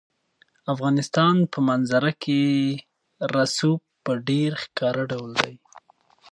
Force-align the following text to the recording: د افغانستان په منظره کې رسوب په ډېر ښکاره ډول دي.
د 0.63 0.65
افغانستان 0.75 1.35
په 1.51 1.59
منظره 1.69 2.11
کې 2.23 2.41
رسوب 3.35 3.79
په 4.03 4.11
ډېر 4.27 4.51
ښکاره 4.63 5.03
ډول 5.11 5.31
دي. 5.43 5.55